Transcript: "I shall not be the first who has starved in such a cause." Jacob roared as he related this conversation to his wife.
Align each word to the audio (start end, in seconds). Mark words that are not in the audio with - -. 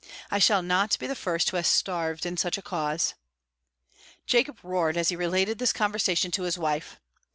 "I 0.31 0.39
shall 0.39 0.63
not 0.63 0.97
be 0.97 1.05
the 1.05 1.13
first 1.13 1.51
who 1.51 1.57
has 1.57 1.67
starved 1.67 2.25
in 2.25 2.35
such 2.35 2.57
a 2.57 2.63
cause." 2.63 3.13
Jacob 4.25 4.57
roared 4.63 4.97
as 4.97 5.09
he 5.09 5.15
related 5.15 5.59
this 5.59 5.71
conversation 5.71 6.31
to 6.31 6.41
his 6.41 6.57
wife. 6.57 6.99